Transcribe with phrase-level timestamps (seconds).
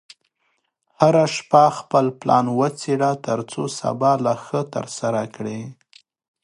[0.99, 5.59] هره شپه خپل پلان وڅېړه، ترڅو سبا لا ښه ترسره کړې.